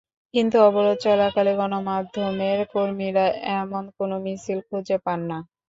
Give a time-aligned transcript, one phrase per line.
[0.33, 3.25] কিন্তু অবরোধ চলাকালে গণমাধ্যমের কর্মীরা
[3.55, 5.37] এমন কোনো মিছিল খুঁজে পান না।